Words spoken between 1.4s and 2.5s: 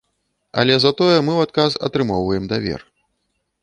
адказ атрымоўваем